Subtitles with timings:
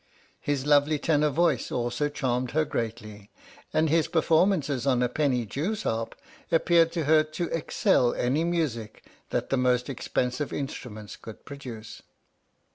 [0.39, 3.29] His lovely tenor voice also charmed her greatly,
[3.71, 6.15] and his performances on a penny jews' harp
[6.51, 12.01] appeared to her to excel any music that the most expensive instruments could produce.